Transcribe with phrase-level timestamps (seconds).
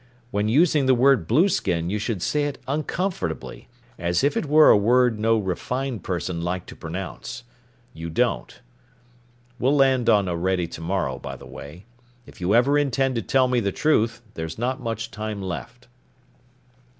[0.31, 3.67] When using the word blueskin you should say it uncomfortably,
[3.99, 7.43] as if it were a word no refined person liked to pronounce.
[7.93, 8.61] You don't.
[9.59, 11.85] We'll land on Orede tomorrow, by the way.
[12.25, 15.87] If you ever intend to tell me the truth, there's not much time left."